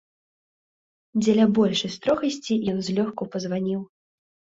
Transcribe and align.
Дзеля 1.21 1.45
большай 1.57 1.91
строгасці 1.97 2.53
ён 2.73 2.77
злёгку 2.87 3.23
пазваніў. 3.37 3.81